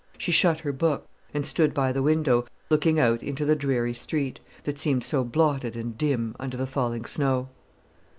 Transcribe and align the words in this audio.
She 0.17 0.31
shut 0.31 0.61
her 0.61 0.73
book, 0.73 1.07
and 1.31 1.45
stood 1.45 1.75
by 1.75 1.91
the 1.91 2.01
window, 2.01 2.47
looking 2.71 2.99
out 2.99 3.21
into 3.21 3.45
the 3.45 3.55
dreary 3.55 3.93
street, 3.93 4.39
that 4.63 4.79
seemed 4.79 5.03
so 5.03 5.23
blotted 5.23 5.75
and 5.75 5.95
dim 5.95 6.35
under 6.39 6.57
the 6.57 6.65
falling 6.65 7.05
snow. 7.05 7.49